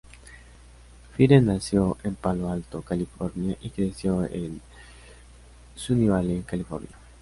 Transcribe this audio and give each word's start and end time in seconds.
Fire 1.15 1.39
nació 1.43 1.95
en 2.03 2.15
Palo 2.15 2.49
Alto, 2.51 2.81
California 2.81 3.55
y 3.61 3.69
creció 3.69 4.23
en 4.25 4.59
Sunnyvale, 5.75 6.41
California. 6.41 6.97